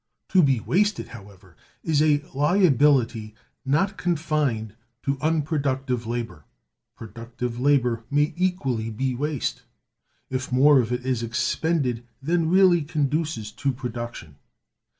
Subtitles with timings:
[0.29, 6.43] To be wasted, however, is a liability not confined to unproductive labor.
[6.95, 9.61] Productive labor may equally be waste,
[10.31, 14.37] if more of it is expended than really conduces to production.